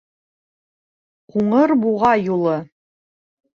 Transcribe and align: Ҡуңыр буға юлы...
Ҡуңыр 1.35 1.75
буға 1.85 2.17
юлы... 2.31 2.59